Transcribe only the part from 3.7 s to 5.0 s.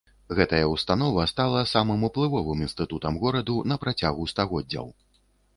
на працягу стагоддзяў.